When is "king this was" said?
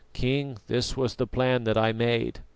0.13-1.13